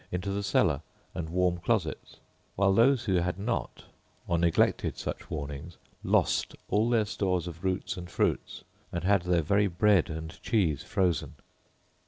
into 0.11 0.31
the 0.31 0.41
cellar, 0.41 0.81
and 1.13 1.29
warm 1.29 1.59
closets; 1.59 2.15
while 2.55 2.73
those 2.73 3.05
who 3.05 3.17
had 3.17 3.37
not, 3.37 3.83
or 4.27 4.39
neglected 4.39 4.97
such 4.97 5.29
warnings, 5.29 5.77
lost 6.03 6.55
all 6.69 6.89
their 6.89 7.05
stores 7.05 7.45
of 7.47 7.63
roots 7.63 7.97
and 7.97 8.09
fruits, 8.09 8.63
and 8.91 9.03
had 9.03 9.21
their 9.21 9.43
very 9.43 9.67
bread 9.67 10.09
and 10.09 10.41
cheese 10.41 10.81
frozen. 10.81 11.35